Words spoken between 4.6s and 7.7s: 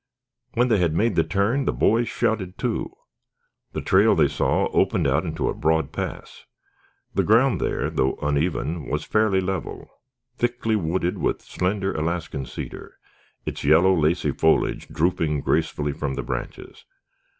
opened out into a broad pass. The ground